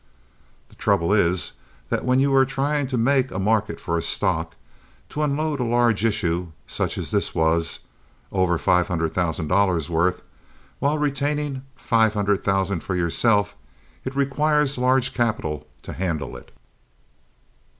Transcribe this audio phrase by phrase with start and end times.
[0.69, 1.51] The trouble is
[1.89, 6.03] that when you are trying to make a market for a stock—to unload a large
[6.03, 7.81] issue such as his was
[8.31, 13.55] (over five hundred thousand dollars' worth)—while retaining five hundred thousand for yourself,
[14.03, 16.49] it requires large capital to handle it.